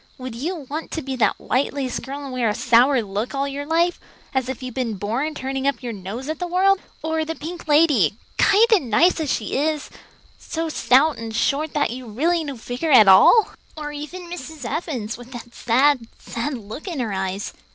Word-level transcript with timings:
Would 0.17 0.33
you 0.33 0.65
want 0.67 0.89
to 0.93 1.03
be 1.03 1.15
that 1.17 1.39
white 1.39 1.73
lace 1.73 1.99
girl 1.99 2.23
and 2.23 2.33
wear 2.33 2.49
a 2.49 2.55
sour 2.55 3.03
look 3.03 3.35
all 3.35 3.47
your 3.47 3.67
life, 3.67 3.99
as 4.33 4.49
if 4.49 4.63
you'd 4.63 4.73
been 4.73 4.95
born 4.95 5.35
turning 5.35 5.67
up 5.67 5.83
your 5.83 5.93
nose 5.93 6.27
at 6.27 6.39
the 6.39 6.47
world? 6.47 6.79
Or 7.03 7.23
the 7.23 7.35
pink 7.35 7.67
lady, 7.67 8.15
kind 8.39 8.65
and 8.73 8.89
nice 8.89 9.19
as 9.19 9.31
she 9.31 9.55
is, 9.55 9.91
so 10.39 10.69
stout 10.69 11.19
and 11.19 11.35
short 11.35 11.73
that 11.75 11.91
you'd 11.91 12.15
really 12.15 12.43
no 12.43 12.57
figure 12.57 12.91
at 12.91 13.07
all? 13.07 13.51
Or 13.77 13.91
even 13.91 14.23
Mrs. 14.23 14.65
Evans, 14.67 15.19
with 15.19 15.31
that 15.33 15.53
sad, 15.53 16.07
sad 16.17 16.55
look 16.57 16.87
in 16.87 16.99
her 16.99 17.13
eyes? 17.13 17.53